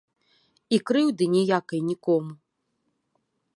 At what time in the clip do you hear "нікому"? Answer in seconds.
1.91-2.31